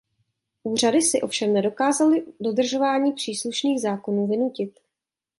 [0.63, 4.79] Úřady si ovšem nedokázaly dodržování příslušných zákonů vynutit.